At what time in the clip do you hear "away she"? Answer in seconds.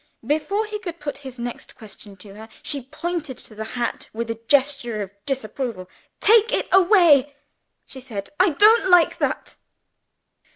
6.71-7.99